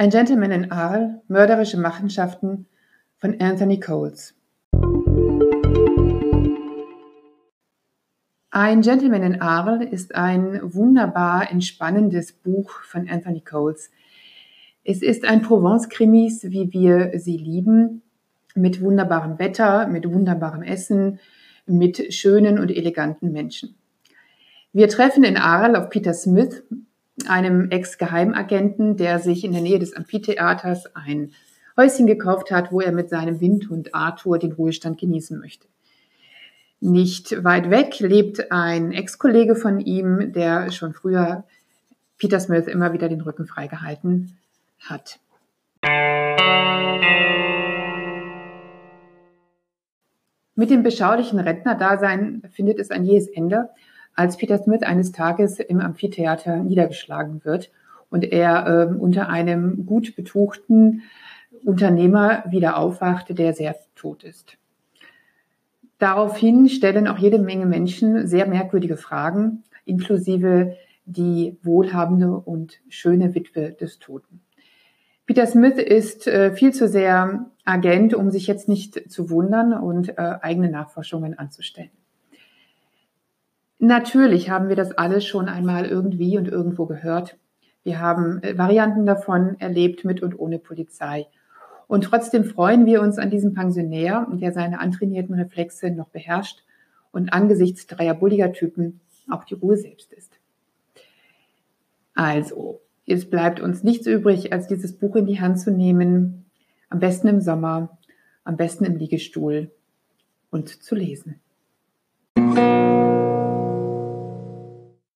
Ein 0.00 0.10
Gentleman 0.10 0.52
in 0.52 0.70
Arles, 0.70 1.16
mörderische 1.26 1.76
Machenschaften 1.76 2.66
von 3.16 3.40
Anthony 3.40 3.80
Coles. 3.80 4.32
Ein 8.52 8.82
Gentleman 8.82 9.24
in 9.24 9.40
Arles 9.40 9.90
ist 9.90 10.14
ein 10.14 10.60
wunderbar 10.72 11.50
entspannendes 11.50 12.30
Buch 12.30 12.70
von 12.84 13.08
Anthony 13.08 13.40
Coles. 13.40 13.90
Es 14.84 15.02
ist 15.02 15.24
ein 15.24 15.42
Provence-Krimis, 15.42 16.44
wie 16.44 16.72
wir 16.72 17.18
sie 17.18 17.36
lieben, 17.36 18.02
mit 18.54 18.80
wunderbarem 18.80 19.40
Wetter, 19.40 19.88
mit 19.88 20.08
wunderbarem 20.08 20.62
Essen, 20.62 21.18
mit 21.66 22.14
schönen 22.14 22.60
und 22.60 22.70
eleganten 22.70 23.32
Menschen. 23.32 23.74
Wir 24.72 24.88
treffen 24.88 25.24
in 25.24 25.36
Arles 25.36 25.76
auf 25.76 25.90
Peter 25.90 26.14
Smith, 26.14 26.62
einem 27.26 27.70
Ex-Geheimagenten, 27.70 28.96
der 28.96 29.18
sich 29.18 29.44
in 29.44 29.52
der 29.52 29.62
Nähe 29.62 29.78
des 29.78 29.94
Amphitheaters 29.94 30.94
ein 30.94 31.32
Häuschen 31.76 32.06
gekauft 32.06 32.50
hat, 32.50 32.72
wo 32.72 32.80
er 32.80 32.92
mit 32.92 33.08
seinem 33.08 33.40
Windhund 33.40 33.94
Arthur 33.94 34.38
den 34.38 34.52
Ruhestand 34.52 34.98
genießen 34.98 35.38
möchte. 35.38 35.68
Nicht 36.80 37.42
weit 37.42 37.70
weg 37.70 37.98
lebt 37.98 38.52
ein 38.52 38.92
Ex-Kollege 38.92 39.56
von 39.56 39.80
ihm, 39.80 40.32
der 40.32 40.70
schon 40.70 40.94
früher 40.94 41.44
Peter 42.18 42.38
Smith 42.38 42.66
immer 42.66 42.92
wieder 42.92 43.08
den 43.08 43.20
Rücken 43.20 43.46
freigehalten 43.46 44.36
hat. 44.80 45.18
Mit 50.54 50.70
dem 50.70 50.82
beschaulichen 50.82 51.38
Rentnerdasein 51.38 52.42
findet 52.50 52.80
es 52.80 52.90
ein 52.90 53.04
jähes 53.04 53.28
Ende 53.28 53.70
als 54.18 54.36
Peter 54.36 54.58
Smith 54.58 54.82
eines 54.82 55.12
Tages 55.12 55.60
im 55.60 55.80
Amphitheater 55.80 56.56
niedergeschlagen 56.56 57.44
wird 57.44 57.70
und 58.10 58.24
er 58.24 58.66
äh, 58.66 58.94
unter 58.94 59.28
einem 59.28 59.86
gut 59.86 60.16
betuchten 60.16 61.02
Unternehmer 61.64 62.42
wieder 62.48 62.78
aufwachte, 62.78 63.32
der 63.34 63.54
sehr 63.54 63.76
tot 63.94 64.24
ist. 64.24 64.58
Daraufhin 65.98 66.68
stellen 66.68 67.06
auch 67.06 67.18
jede 67.18 67.38
Menge 67.38 67.66
Menschen 67.66 68.26
sehr 68.26 68.48
merkwürdige 68.48 68.96
Fragen, 68.96 69.62
inklusive 69.84 70.76
die 71.04 71.56
wohlhabende 71.62 72.32
und 72.32 72.80
schöne 72.88 73.36
Witwe 73.36 73.70
des 73.72 74.00
Toten. 74.00 74.40
Peter 75.26 75.46
Smith 75.46 75.78
ist 75.78 76.26
äh, 76.26 76.52
viel 76.52 76.72
zu 76.72 76.88
sehr 76.88 77.50
Agent, 77.64 78.14
um 78.14 78.30
sich 78.30 78.48
jetzt 78.48 78.68
nicht 78.68 79.10
zu 79.10 79.30
wundern 79.30 79.74
und 79.74 80.10
äh, 80.10 80.38
eigene 80.40 80.70
Nachforschungen 80.70 81.38
anzustellen. 81.38 81.90
Natürlich 83.78 84.50
haben 84.50 84.68
wir 84.68 84.76
das 84.76 84.92
alles 84.92 85.24
schon 85.24 85.48
einmal 85.48 85.86
irgendwie 85.86 86.36
und 86.36 86.48
irgendwo 86.48 86.86
gehört. 86.86 87.36
Wir 87.84 88.00
haben 88.00 88.42
äh, 88.42 88.58
Varianten 88.58 89.06
davon 89.06 89.56
erlebt 89.60 90.04
mit 90.04 90.22
und 90.22 90.38
ohne 90.38 90.58
Polizei. 90.58 91.26
Und 91.86 92.04
trotzdem 92.04 92.44
freuen 92.44 92.86
wir 92.86 93.00
uns 93.00 93.18
an 93.18 93.30
diesem 93.30 93.54
Pensionär, 93.54 94.26
der 94.32 94.52
seine 94.52 94.80
antrainierten 94.80 95.34
Reflexe 95.34 95.90
noch 95.90 96.08
beherrscht 96.08 96.64
und 97.12 97.32
angesichts 97.32 97.86
dreier 97.86 98.14
bulliger 98.14 98.52
Typen 98.52 99.00
auch 99.30 99.44
die 99.44 99.54
Ruhe 99.54 99.76
selbst 99.76 100.12
ist. 100.12 100.32
Also, 102.14 102.80
es 103.06 103.30
bleibt 103.30 103.60
uns 103.60 103.84
nichts 103.84 104.06
übrig, 104.06 104.52
als 104.52 104.66
dieses 104.66 104.98
Buch 104.98 105.16
in 105.16 105.26
die 105.26 105.40
Hand 105.40 105.60
zu 105.60 105.70
nehmen, 105.70 106.44
am 106.90 106.98
besten 106.98 107.28
im 107.28 107.40
Sommer, 107.40 107.98
am 108.44 108.56
besten 108.56 108.84
im 108.84 108.96
Liegestuhl 108.96 109.70
und 110.50 110.68
zu 110.68 110.94
lesen. 110.94 111.40